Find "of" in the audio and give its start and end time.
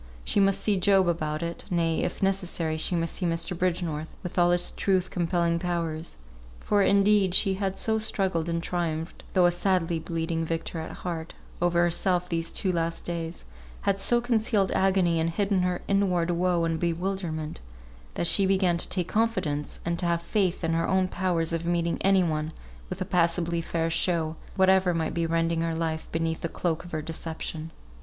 21.53-21.67, 26.83-26.91